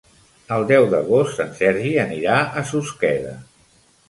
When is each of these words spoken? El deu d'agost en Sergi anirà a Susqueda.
El 0.55 0.63
deu 0.71 0.87
d'agost 0.93 1.43
en 1.45 1.53
Sergi 1.59 1.93
anirà 2.05 2.39
a 2.47 2.65
Susqueda. 2.73 3.37